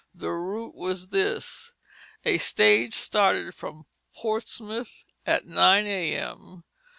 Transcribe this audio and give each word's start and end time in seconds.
The 0.15 0.31
route 0.31 0.73
was 0.73 1.09
this: 1.09 1.73
a 2.25 2.39
stage 2.39 2.95
started 2.95 3.53
from 3.53 3.85
Portsmouth 4.15 5.05
at 5.27 5.45
9 5.45 5.85
A.M. 5.85 6.63